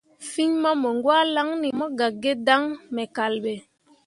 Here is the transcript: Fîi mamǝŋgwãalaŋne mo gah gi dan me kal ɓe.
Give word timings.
Fîi 0.29 0.51
mamǝŋgwãalaŋne 0.63 1.67
mo 1.79 1.85
gah 1.97 2.13
gi 2.21 2.33
dan 2.45 2.63
me 2.93 3.03
kal 3.15 3.33
ɓe. 3.43 3.53